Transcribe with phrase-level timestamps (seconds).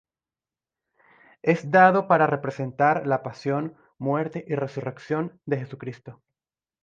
[1.43, 6.23] Es dado para representar la pasión, muerte y resurrección de Jesucristo.